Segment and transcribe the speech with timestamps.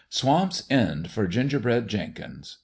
[0.09, 2.57] Swamp's End for Gingerbread Jenkins